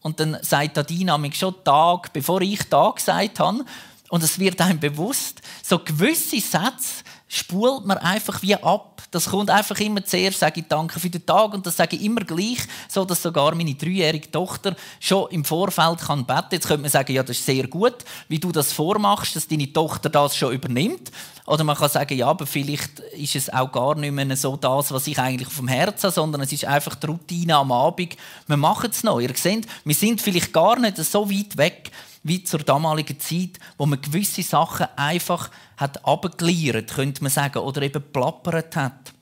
[0.00, 3.64] Und dann sagt der Dynamik schon Tag, bevor ich Tag gesagt habe.
[4.08, 9.50] Und es wird einem bewusst, so gewisse Sätze spult man einfach wie ab das kommt
[9.50, 12.58] einfach immer zuerst, sage ich Danke für den Tag und das sage ich immer gleich,
[12.88, 16.48] so dass sogar meine dreijährige Tochter schon im Vorfeld kann beten.
[16.52, 17.94] Jetzt könnte man sagen, ja, das ist sehr gut,
[18.28, 21.10] wie du das vormachst, dass deine Tochter das schon übernimmt.
[21.48, 24.92] Oder man kann sagen, ja, aber vielleicht ist es auch gar nicht mehr so das,
[24.92, 28.18] was ich eigentlich auf dem Herzen habe, sondern es ist einfach die Routine am Abend.
[28.46, 29.18] Wir machen es noch.
[29.18, 31.90] Ihr seht, wir sind vielleicht gar nicht so weit weg
[32.22, 37.80] wie zur damaligen Zeit, wo man gewisse Sachen einfach hat abgeliert, könnte man sagen, oder
[37.80, 39.14] eben plappert hat.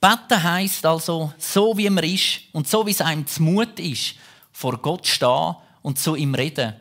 [0.00, 4.14] Beten heisst also, so wie man ist und so wie es einem zumut ist,
[4.52, 6.74] vor Gott stehen und zu ihm reden.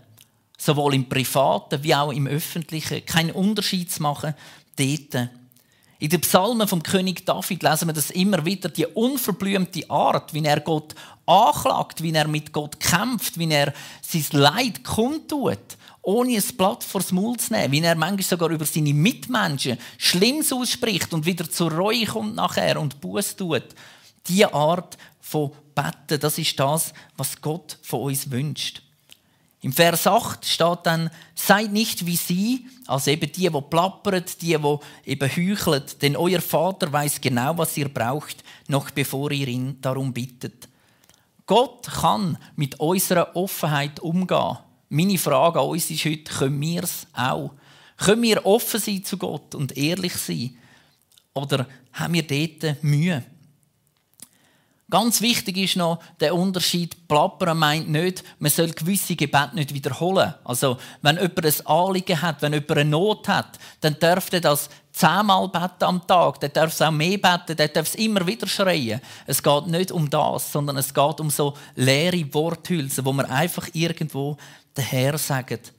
[0.60, 3.06] Sowohl im Privaten wie auch im Öffentlichen.
[3.06, 4.36] Keinen Unterschied zu machen
[4.78, 5.30] dort.
[6.02, 10.44] In den Psalmen vom König David lesen wir das immer wieder, die unverblümte Art, wie
[10.44, 10.96] er Gott
[11.26, 17.12] anklagt, wie er mit Gott kämpft, wie er sein Leid kundtut, ohne ein Blatt vors
[17.12, 21.72] Maul zu nehmen, wie er manchmal sogar über seine Mitmenschen Schlimmes ausspricht und wieder zur
[21.72, 23.66] Reue kommt nachher und Buß tut.
[24.28, 28.84] Diese Art von Betten, das ist das, was Gott von uns wünscht.
[29.62, 34.48] Im Vers 8 steht dann, seid nicht wie sie, also eben die, die plappern, die,
[34.48, 34.54] die
[35.06, 40.14] eben heucheln, denn euer Vater weiß genau, was ihr braucht, noch bevor ihr ihn darum
[40.14, 40.70] bittet.
[41.46, 44.60] Gott kann mit unserer Offenheit umgehen.
[44.88, 47.52] Meine Frage an uns ist heute, können wir es auch?
[47.98, 50.58] Können wir offen sein zu Gott und ehrlich sein?
[51.34, 53.24] Oder haben wir dort Mühe?
[54.90, 57.08] Ganz wichtig ist noch der Unterschied.
[57.08, 60.34] Plappern meint nicht, man soll gewisse Gebete nicht wiederholen.
[60.44, 65.48] Also, wenn jemand ein Anliegen hat, wenn jemand eine Not hat, dann dürfte das zehnmal
[65.50, 66.40] beten am Tag.
[66.40, 69.00] Dann darf es auch mehr beten, dann darf es immer wieder schreien.
[69.28, 73.68] Es geht nicht um das, sondern es geht um so leere Worthülsen, wo man einfach
[73.74, 74.38] irgendwo
[74.74, 75.72] daher sagt.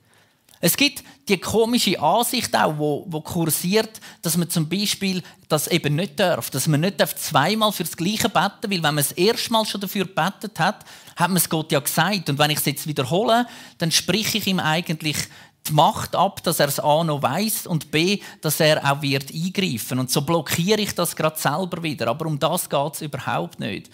[0.61, 5.95] Es gibt die komische Ansicht auch, wo, wo kursiert, dass man zum Beispiel das eben
[5.95, 9.51] nicht darf, dass man nicht zweimal für das Gleiche beten, weil wenn man das erste
[9.51, 12.65] Mal schon dafür betet hat, hat man es Gott ja gesagt und wenn ich es
[12.65, 13.47] jetzt wiederhole,
[13.79, 15.17] dann spreche ich ihm eigentlich
[15.67, 19.31] die Macht ab, dass er es A noch weiß und B, dass er auch wird
[19.33, 22.07] eingreifen und so blockiere ich das gerade selber wieder.
[22.07, 23.89] Aber um das geht es überhaupt nicht.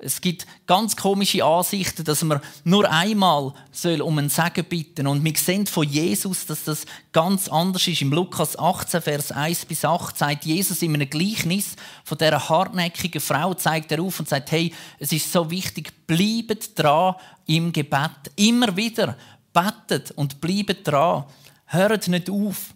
[0.00, 5.24] Es gibt ganz komische Ansichten, dass man nur einmal soll um einen Segen bitten Und
[5.24, 8.02] wir sehen von Jesus, dass das ganz anders ist.
[8.02, 13.20] Im Lukas 18, Vers 1 bis 8 sagt Jesus in einem Gleichnis von dieser hartnäckigen
[13.20, 18.30] Frau, zeigt er auf und sagt, hey, es ist so wichtig, bleibt dran im Gebet.
[18.36, 19.16] Immer wieder
[19.52, 21.24] betet und bleibt dran.
[21.66, 22.72] Hört nicht auf.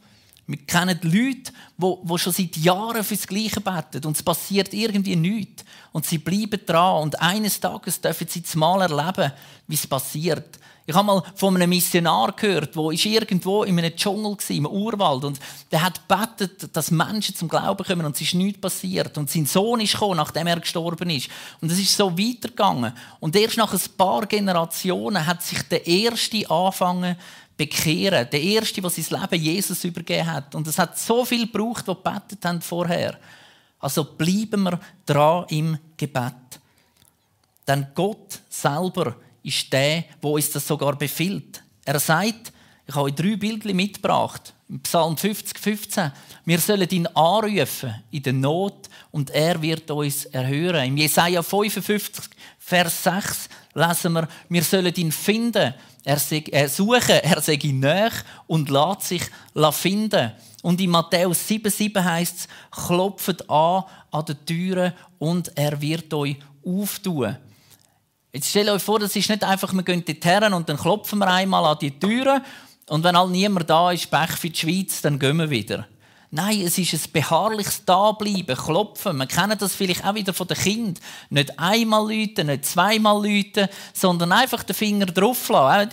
[0.52, 5.64] Wir kennen Leute, die, schon seit Jahren fürs Gleiche beten und es passiert irgendwie nichts.
[5.92, 9.32] Und sie bleiben dran und eines Tages dürfen sie mal erleben,
[9.66, 10.58] wie es passiert.
[10.84, 15.24] Ich habe mal von einem Missionar gehört, der irgendwo in einem Dschungel war, im Urwald,
[15.24, 15.38] und
[15.70, 19.16] der hat betet, dass Menschen zum Glauben kommen und es ist nichts passiert.
[19.16, 21.30] Und sein Sohn ist gekommen, nachdem er gestorben ist.
[21.62, 22.92] Und es ist so weitergegangen.
[23.20, 27.16] Und erst nach ein paar Generationen hat sich der Erste angefangen
[27.66, 28.28] bekehren.
[28.30, 30.54] Der Erste, der sein Leben Jesus übergeben hat.
[30.54, 33.18] Und es hat so viel gebraucht, die gebetet haben vorher.
[33.78, 36.32] Also bleiben wir dran im Gebet.
[37.66, 41.62] Denn Gott selber ist der, wo uns das sogar befiehlt.
[41.84, 42.52] Er sagt,
[42.86, 44.54] ich habe euch drei Bildchen mitgebracht.
[44.68, 46.12] Im Psalm 50, 15.
[46.44, 50.86] Wir sollen ihn anrufen in der Not und er wird uns erhören.
[50.86, 52.24] Im Jesaja 55,
[52.58, 58.12] Vers 6 lesen wir, wir sollen ihn finden er, er suchen, er sei näher
[58.46, 59.22] und lässt sich
[59.72, 60.32] finden.
[60.62, 66.36] Und in Matthäus 7,7 heißt es, klopft an an den Türen und er wird euch
[66.64, 67.36] auftun.
[68.32, 71.28] Jetzt stellt euch vor, das ist nicht einfach, wir gehen dorthin und dann klopfen wir
[71.28, 72.42] einmal an die Türen
[72.88, 75.86] und wenn halt niemand da ist, Pech für die Schweiz, dann gehen wir wieder.
[76.34, 79.18] Nein, es ist ein beharrliches Dableiben, Klopfen.
[79.18, 81.04] Man kennt das vielleicht auch wieder von den Kindern.
[81.28, 85.90] Nicht einmal läuten, nicht zweimal läuten, sondern einfach den Finger drauf lassen.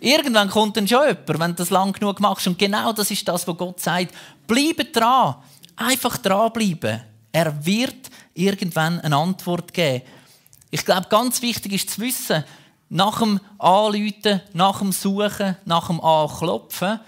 [0.00, 2.48] Irgendwann kommt dann schon jemand, wenn du das lang genug machst.
[2.48, 4.12] Und genau das ist das, was Gott sagt.
[4.48, 5.36] Bleibe dran.
[5.76, 7.02] Einfach dranbleiben.
[7.30, 10.04] Er wird irgendwann eine Antwort geben.
[10.72, 12.42] Ich glaube, ganz wichtig ist zu wissen,
[12.88, 16.98] nach dem Anläuten, nach dem Suchen, nach dem Anklopfen,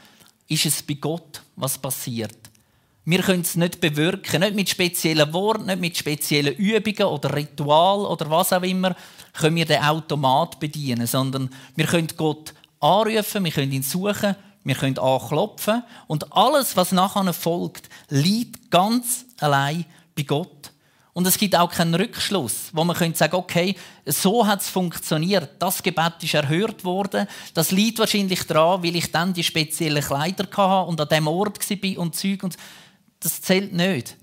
[0.49, 2.37] ist es bei Gott, was passiert.
[3.05, 8.07] Wir können es nicht bewirken, nicht mit speziellen Worten, nicht mit speziellen Übungen oder Ritual
[8.07, 8.95] oder was auch immer,
[9.33, 14.75] können wir den Automat bedienen, sondern wir können Gott anrufen, wir können ihn suchen, wir
[14.77, 19.85] können anklopfen und alles, was nachher folgt, liegt ganz allein
[20.17, 20.62] bei Gott.
[21.15, 25.51] Und es gibt auch keinen Rückschluss, wo man könnte sagen, okay, so hat es funktioniert.
[25.59, 27.27] Das Gebet ist erhört worden.
[27.53, 31.59] Das liegt wahrscheinlich daran, weil ich dann die speziellen Kleider hatte und an dem Ort
[31.69, 32.43] war und Zeug.
[32.43, 32.57] Und
[33.21, 34.17] das zählt nicht.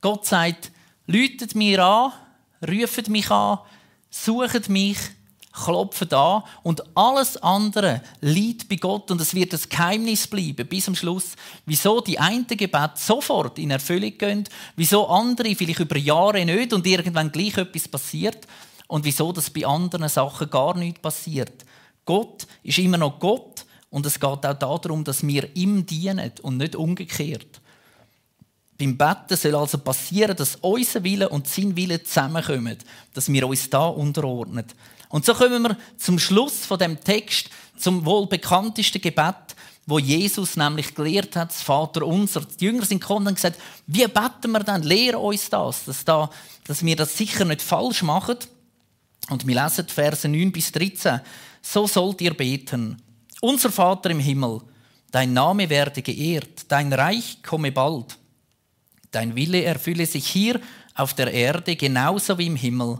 [0.00, 0.72] Gott sagt,
[1.06, 2.12] läutet mir an,
[2.68, 3.60] ruft mich an,
[4.10, 4.98] sucht mich
[5.54, 10.86] klopfen an und alles andere liegt bei Gott und es wird ein Geheimnis bleiben bis
[10.86, 11.36] zum Schluss.
[11.64, 16.86] Wieso die einen Gebet sofort in Erfüllung gehen, wieso andere vielleicht über Jahre nicht und
[16.86, 18.48] irgendwann gleich etwas passiert
[18.88, 21.64] und wieso das bei anderen Sachen gar nicht passiert.
[22.04, 26.56] Gott ist immer noch Gott und es geht auch darum, dass wir ihm dienen und
[26.56, 27.60] nicht umgekehrt.
[28.76, 32.76] Beim Betten soll also passieren, dass unser Wille und sein Wille zusammenkommen,
[33.12, 34.66] dass wir uns da unterordnen.
[35.14, 37.48] Und so kommen wir zum Schluss von dem Text,
[37.78, 39.54] zum wohl bekanntesten Gebet,
[39.86, 42.40] wo Jesus nämlich gelehrt hat, das Vater unser.
[42.40, 44.82] Die Jünger sind gekommen und gesagt, wie beten wir dann?
[44.82, 46.30] Lehre uns das, dass, da,
[46.64, 48.38] dass wir das sicher nicht falsch machen.
[49.30, 51.20] Und wir lesen Verse 9 bis 13.
[51.62, 53.00] So sollt ihr beten.
[53.40, 54.62] Unser Vater im Himmel,
[55.12, 58.18] dein Name werde geehrt, dein Reich komme bald.
[59.12, 60.60] Dein Wille erfülle sich hier
[60.96, 62.98] auf der Erde genauso wie im Himmel.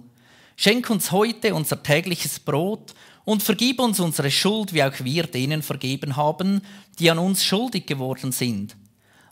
[0.57, 5.62] Schenk uns heute unser tägliches Brot und vergib uns unsere Schuld, wie auch wir denen
[5.62, 6.62] vergeben haben,
[6.99, 8.77] die an uns schuldig geworden sind.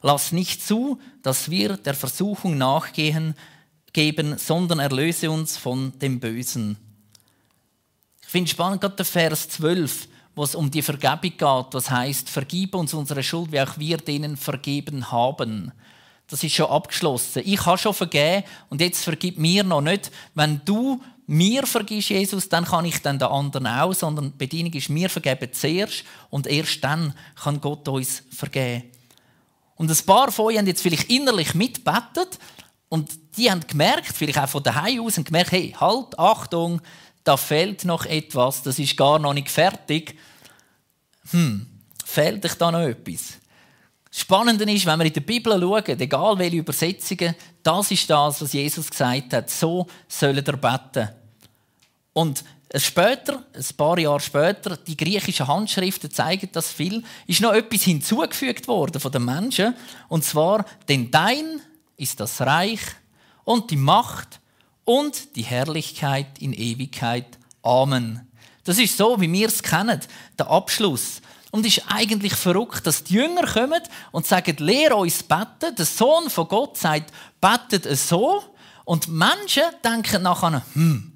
[0.00, 3.34] Lass nicht zu, dass wir der Versuchung nachgehen,
[3.92, 6.76] geben, sondern erlöse uns von dem Bösen.
[8.22, 12.30] Ich finde spannend gerade der Vers 12, wo es um die Vergebung geht, was heißt,
[12.30, 15.72] vergib uns unsere Schuld, wie auch wir denen vergeben haben
[16.32, 17.42] das ist schon abgeschlossen.
[17.44, 20.10] Ich habe schon vergeben und jetzt vergib mir noch nicht.
[20.34, 24.72] Wenn du mir vergibst, Jesus, dann kann ich dann den anderen auch, sondern die Bedienung
[24.72, 28.84] ist, mir vergeben zuerst und erst dann kann Gott uns vergeben.
[29.76, 32.38] Und ein paar von euch haben jetzt vielleicht innerlich mitbettet
[32.88, 36.80] und die haben gemerkt, vielleicht auch von daheim aus, haben gemerkt, hey, halt, Achtung,
[37.24, 40.16] da fehlt noch etwas, das ist gar noch nicht fertig.
[41.30, 41.66] Hm,
[42.06, 43.34] fehlt euch da noch etwas?
[44.14, 48.52] Spannende ist, wenn wir in der Bibel schauen, egal welche Übersetzungen, das ist das, was
[48.52, 49.48] Jesus gesagt hat.
[49.48, 51.08] So sollen ihr beten.
[52.12, 52.44] Und
[52.74, 58.68] später, ein paar Jahre später, die griechischen Handschriften zeigen das viel, ist noch etwas hinzugefügt
[58.68, 59.74] worden von den Menschen.
[60.08, 61.62] Und zwar, denn dein
[61.96, 62.82] ist das Reich
[63.44, 64.40] und die Macht
[64.84, 67.38] und die Herrlichkeit in Ewigkeit.
[67.62, 68.28] Amen.
[68.64, 70.00] Das ist so, wie wir es kennen,
[70.38, 71.22] der Abschluss.
[71.52, 75.74] Und es ist eigentlich verrückt, dass die Jünger kommen und sagen, lehr uns beten.
[75.76, 77.12] Der Sohn von Gott sagt,
[77.42, 78.42] betet so.
[78.86, 81.12] Und Menschen denken nachher, hm,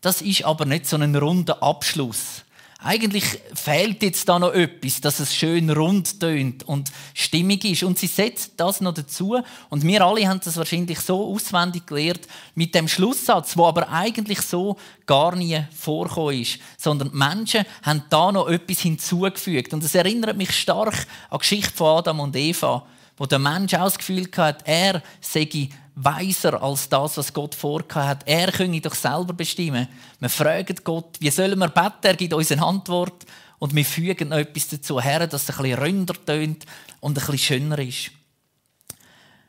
[0.00, 2.42] das ist aber nicht so ein runder Abschluss.
[2.86, 7.82] Eigentlich fehlt jetzt da noch etwas, dass es schön rund tönt und stimmig ist.
[7.82, 9.42] Und sie setzt das noch dazu.
[9.70, 14.40] Und wir alle haben das wahrscheinlich so auswendig gelernt mit dem Schlusssatz, wo aber eigentlich
[14.40, 16.60] so gar nie vorkommen ist.
[16.78, 19.74] Sondern die Menschen haben da noch etwas hinzugefügt.
[19.74, 20.94] Und es erinnert mich stark
[21.28, 25.02] an die Geschichte von Adam und Eva, wo der Mensch auch das Gefühl hat, er
[25.20, 28.28] sei weiser als das, was Gott vorgehabt hat.
[28.28, 29.88] Er könne doch selber bestimmen.
[30.20, 32.02] Wir fragen Gott, wie sollen wir beten?
[32.02, 33.24] Er gibt uns eine Antwort
[33.58, 36.66] und wir fügen noch etwas dazu her, dass es ein bisschen ründer tönt
[37.00, 38.10] und ein bisschen schöner ist.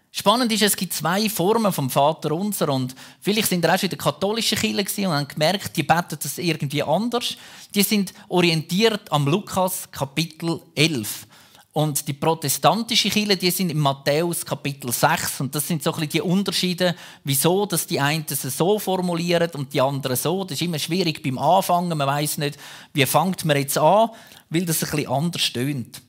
[0.09, 3.87] Spannend ist, es gibt zwei Formen vom Vater unser und vielleicht sind ihr auch schon
[3.87, 7.35] in der katholischen Kirche und haben gemerkt, die beten das irgendwie anders.
[7.75, 11.27] Die sind orientiert am Lukas Kapitel 11.
[11.77, 15.41] Und die protestantische Kirche, die sind in Matthäus Kapitel 6.
[15.41, 19.51] Und das sind so ein bisschen die Unterschiede, wieso dass die einen es so formulieren
[19.53, 20.43] und die anderen so.
[20.43, 21.95] Das ist immer schwierig beim Anfangen.
[21.95, 22.57] Man weiß nicht,
[22.93, 24.09] wie fängt man jetzt an,
[24.49, 26.01] weil das ein bisschen anders stöhnt.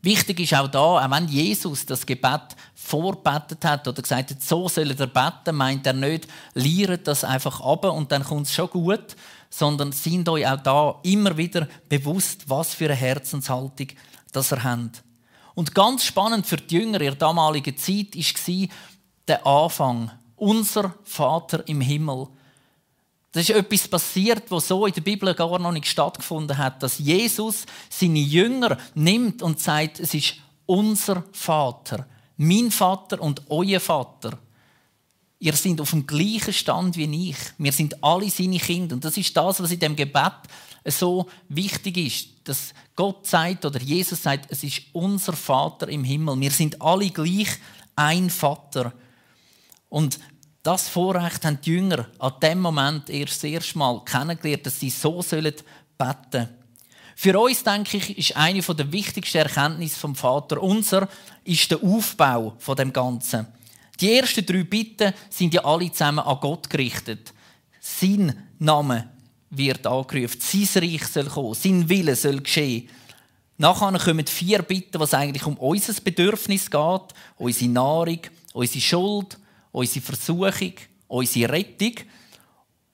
[0.00, 4.66] Wichtig ist auch da, auch wenn Jesus das Gebet vorbetet hat oder gesagt hat, so
[4.66, 8.70] soll er beten, meint er nicht, liert das einfach ab und dann kommt es schon
[8.70, 9.14] gut,
[9.50, 13.88] sondern sind euch auch da immer wieder bewusst, was für eine Herzenshaltung
[14.32, 15.02] das er hat.
[15.54, 18.68] Und ganz spannend für die Jünger in der damaligen Zeit war
[19.26, 20.10] der Anfang.
[20.36, 22.28] Unser Vater im Himmel.
[23.32, 26.98] Das ist etwas passiert, was so in der Bibel gar noch nicht stattgefunden hat, dass
[26.98, 34.38] Jesus seine Jünger nimmt und sagt, es ist unser Vater, mein Vater und euer Vater.
[35.40, 37.36] Ihr seid auf dem gleichen Stand wie ich.
[37.58, 38.94] Wir sind alle seine Kinder.
[38.94, 40.32] Und das ist das, was in dem Gebet
[40.84, 46.40] so wichtig ist, dass Gott sagt oder Jesus sagt, es ist unser Vater im Himmel.
[46.40, 47.48] Wir sind alle gleich
[47.94, 48.92] ein Vater.
[49.88, 50.18] Und
[50.62, 54.90] das Vorrecht haben die Jünger an dem Moment erst das erste Mal kennengelernt, dass sie
[54.90, 55.54] so sollen
[55.96, 56.48] beten.
[57.14, 61.08] Für uns denke ich, ist eine der wichtigsten Erkenntnisse vom Vater unser
[61.44, 63.46] ist der Aufbau von dem Ganzen.
[64.00, 67.32] Die ersten drei Bitten sind ja alle zusammen an Gott gerichtet.
[67.80, 69.08] Sein Name
[69.50, 70.40] wird angerufen.
[70.40, 72.88] Sein Reich soll kommen, sein Wille soll geschehen.
[73.56, 78.20] Nachher kommen vier Bitten, was eigentlich um unser Bedürfnis geht, unsere Nahrung,
[78.52, 79.36] unsere Schuld,
[79.72, 80.74] unsere Versuchung,
[81.08, 81.94] unsere Rettung.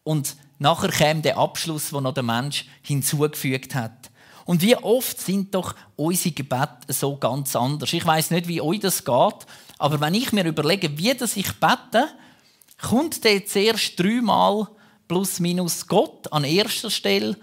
[0.05, 4.11] Und nachher kommt der Abschluss, den noch der Mensch hinzugefügt hat.
[4.45, 7.93] Und wie oft sind doch unsere Gebete so ganz anders.
[7.93, 9.47] Ich weiß nicht, wie euch das geht,
[9.79, 12.09] aber wenn ich mir überlege, wie das ich bete,
[12.81, 14.69] kommt der zuerst dreimal
[15.09, 17.37] plus minus Gott an erster Stelle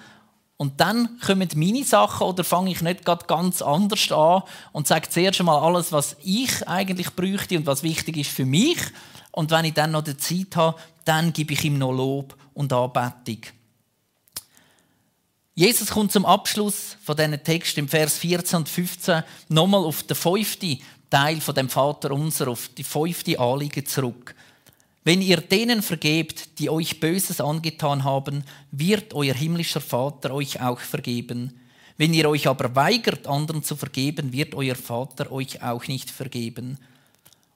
[0.62, 5.40] und dann kommen meine Sachen oder fange ich nicht ganz anders an und sage zuerst
[5.40, 8.78] einmal alles, was ich eigentlich bräuchte und was wichtig ist für mich.
[9.32, 12.72] Und wenn ich dann noch die Zeit habe, dann gebe ich ihm noch Lob und
[12.72, 13.40] Anbetung.
[15.62, 20.16] Jesus kommt zum Abschluss von diesen Text im Vers 14 und 15 nochmal auf den
[20.16, 24.34] fünften Teil von dem Vater unser, auf die fünfte Anliege zurück.
[25.04, 30.80] Wenn ihr denen vergebt, die euch Böses angetan haben, wird euer himmlischer Vater euch auch
[30.80, 31.54] vergeben.
[31.96, 36.80] Wenn ihr euch aber weigert, anderen zu vergeben, wird euer Vater euch auch nicht vergeben.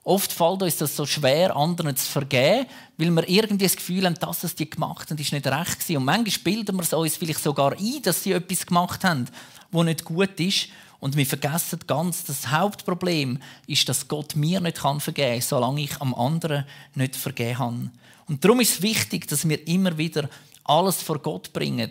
[0.06, 2.66] Oft fällt uns das so schwer, anderen zu vergeben,
[2.96, 5.96] weil wir irgendwie das Gefühl haben, dass es die gemacht haben, ist nicht recht gewesen.
[5.96, 9.24] Und manchmal bilden wir es uns vielleicht sogar ein, dass sie etwas gemacht haben,
[9.72, 10.68] wo nicht gut ist.
[11.00, 16.00] Und wir vergessen ganz, das Hauptproblem ist, dass Gott mir nicht vergeben kann, solange ich
[16.00, 17.90] am anderen nicht vergeben habe.
[18.28, 20.30] Und darum ist es wichtig, dass wir immer wieder
[20.62, 21.90] alles vor Gott bringen,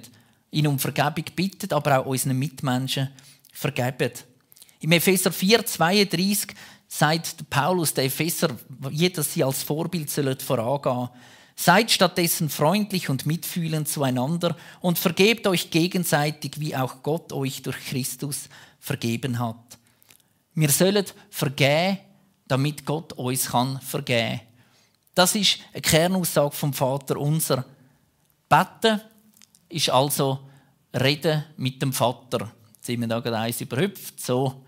[0.51, 3.09] ihn um Vergebung bitten, aber auch unseren Mitmenschen
[3.51, 4.13] vergeben.
[4.79, 6.55] Im Epheser 4, 32
[6.87, 8.55] sagt Paulus, der Epheser,
[8.89, 10.09] jeder sie als Vorbild
[10.41, 11.09] vorangehen
[11.57, 17.77] Seid stattdessen freundlich und mitfühlend zueinander und vergebt euch gegenseitig, wie auch Gott euch durch
[17.77, 19.77] Christus vergeben hat.
[20.53, 21.99] Wir sollen vergeben,
[22.47, 24.41] damit Gott uns kann vergeben.
[25.13, 27.63] Das ist eine Kernaussage vom Vater unser.
[28.49, 28.99] Beten
[29.69, 30.39] ist also
[30.93, 32.51] Reden mit dem Vater.
[32.73, 34.19] Jetzt sind wir da gerade eins überhüpft.
[34.19, 34.64] So.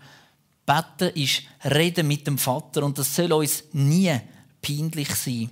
[0.68, 4.14] Beten ist Reden mit dem Vater und das soll uns nie
[4.60, 5.48] peinlich sein.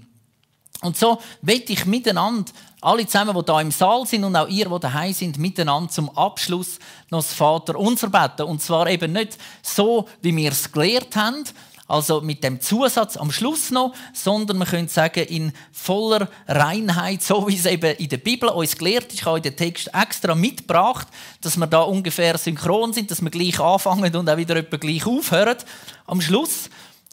[0.82, 2.52] Und so wette ich miteinander,
[2.82, 6.10] alle zusammen, die da im Saal sind und auch ihr, die daheim sind, miteinander zum
[6.10, 6.78] Abschluss
[7.10, 8.42] noch das Vater unser beten.
[8.42, 11.44] Und zwar eben nicht so, wie wir es gelehrt haben,
[11.88, 17.46] also mit dem Zusatz am Schluss noch, sondern man könnte sagen, in voller Reinheit, so
[17.46, 19.20] wie es eben in der Bibel uns gelehrt ist.
[19.20, 21.06] Ich habe den Text extra mitgebracht,
[21.40, 25.06] dass wir da ungefähr synchron sind, dass wir gleich anfangen und auch wieder etwa gleich
[25.06, 25.58] aufhören.
[26.06, 26.70] Am Schluss,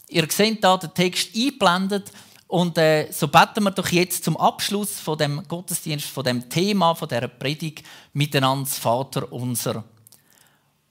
[0.08, 2.10] ihr seht da den Text eingeblendet,
[2.46, 6.94] und äh, so beten wir doch jetzt zum Abschluss von dem Gottesdienst, von dem Thema,
[6.94, 9.82] von der Predigt miteinander, Vater unser.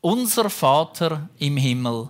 [0.01, 2.09] Unser Vater im Himmel,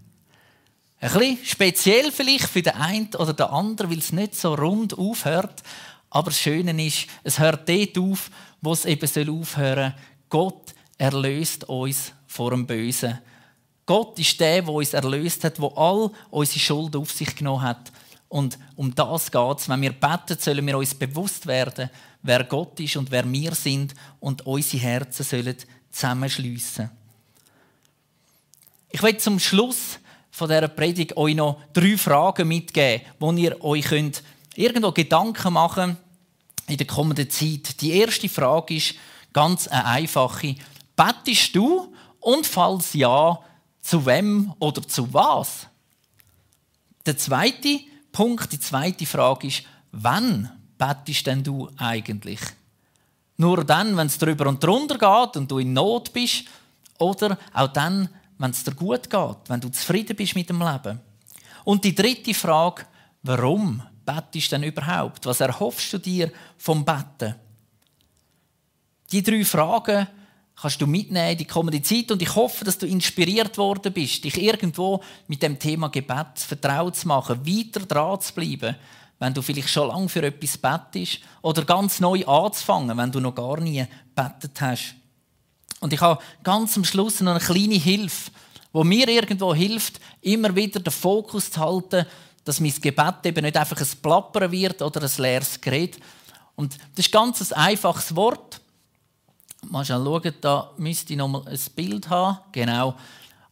[1.01, 4.95] Ein bisschen speziell vielleicht für den einen oder den anderen, weil es nicht so rund
[4.97, 5.63] aufhört.
[6.11, 8.29] Aber das Schöne ist, es hört dort auf,
[8.61, 10.01] wo es eben aufhören soll.
[10.29, 13.17] Gott erlöst uns vor dem Bösen.
[13.87, 17.91] Gott ist der, der uns erlöst hat, der all unsere Schuld auf sich genommen hat.
[18.29, 19.67] Und um das geht es.
[19.67, 21.89] Wenn wir beten, sollen wir uns bewusst werden,
[22.21, 25.55] wer Gott ist und wer wir sind und unsere Herzen sollen
[25.89, 26.91] zusammenschliessen.
[28.91, 29.99] Ich will zum Schluss
[30.31, 34.23] von dieser Predigt euch noch drei Fragen mitgeben, wo ihr euch könnt
[34.55, 35.97] irgendwo Gedanken machen
[36.67, 37.79] in der kommenden Zeit.
[37.81, 38.95] Die erste Frage ist
[39.33, 40.55] ganz eine einfache.
[40.95, 41.93] Bettest du?
[42.19, 43.39] Und falls ja,
[43.81, 45.67] zu wem oder zu was?
[47.05, 47.79] Der zweite
[48.11, 52.39] Punkt, die zweite Frage ist, wann bettest denn du eigentlich?
[53.37, 56.45] Nur dann, wenn es drüber und drunter geht und du in Not bist,
[56.99, 58.07] oder auch dann,
[58.41, 60.99] wenn es dir gut geht, wenn du zufrieden bist mit dem Leben.
[61.63, 62.85] Und die dritte Frage,
[63.21, 65.27] warum bettest du denn überhaupt?
[65.27, 67.35] Was erhoffst du dir vom Betten?
[69.11, 70.07] Die drei Fragen
[70.59, 74.23] kannst du mitnehmen in die kommende Zeit und ich hoffe, dass du inspiriert worden bist,
[74.23, 78.75] dich irgendwo mit dem Thema Gebet vertraut zu machen, weiter dran zu bleiben,
[79.19, 83.35] wenn du vielleicht schon lange für etwas bettest oder ganz neu anzufangen, wenn du noch
[83.35, 83.85] gar nie
[84.15, 84.95] bettet hast.
[85.81, 88.31] Und ich habe ganz am Schluss noch eine kleine Hilfe,
[88.71, 92.05] wo mir irgendwo hilft, immer wieder den Fokus zu halten,
[92.45, 95.99] dass mein Gebet eben nicht einfach ein Plappern wird oder ein leeres Gerät.
[96.55, 98.61] Und das ist ganz ein einfaches Wort.
[99.69, 102.37] Mal schauen, da müsste ich noch mal ein Bild haben.
[102.51, 102.95] Genau.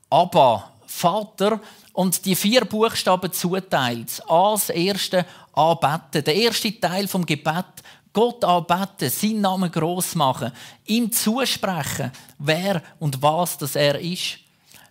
[0.10, 1.60] Abba, Vater.
[1.94, 4.22] Und die vier Buchstaben zuteilt.
[4.28, 6.24] A, das erste, anbeten.
[6.24, 7.66] Der erste Teil vom Gebet,
[8.14, 10.52] Gott anbeten, seinen Namen groß machen,
[10.86, 14.40] ihm zusprechen, wer und was das er ist.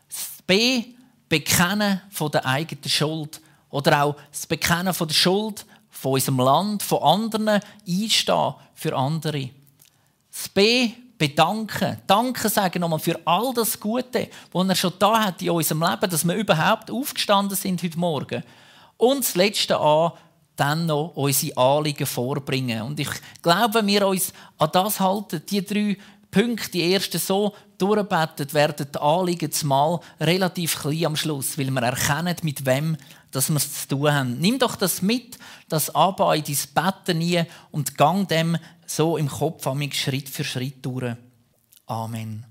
[0.08, 0.84] Das B,
[1.28, 3.40] Bekennen von der eigenen Schuld.
[3.70, 9.50] Oder auch das Bekennen von der Schuld von unserem Land, von anderen, einstehen für andere.
[10.30, 11.98] Das B, bedanken.
[12.06, 16.08] Danke sagen nochmal für all das Gute, was er schon da hat in unserem Leben,
[16.08, 18.44] dass wir überhaupt aufgestanden sind heute Morgen.
[18.96, 20.12] Und das Letzte an,
[20.58, 22.82] dann noch unsere Anliegen vorbringen.
[22.82, 23.08] Und ich
[23.40, 25.96] glaube, wenn wir uns an das halten, die drei
[26.30, 31.82] Punkte, die ersten so durchbeten, werden die Anliegen zumal relativ klein am Schluss, weil wir
[31.82, 32.96] erkennen, mit wem
[33.30, 34.38] dass wir es zu tun haben.
[34.38, 35.38] Nimm doch das mit,
[35.68, 38.56] das Abba in dein Betten nie und gang dem
[38.86, 41.14] so im Kopf Schritt für Schritt durch.
[41.86, 42.47] Amen.